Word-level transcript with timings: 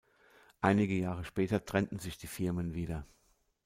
Einige 0.61 0.95
Jahre 0.95 1.23
später 1.23 1.63
trennten 1.63 1.99
sich 1.99 2.17
die 2.17 2.25
Firmen 2.25 2.73
wieder. 2.73 3.05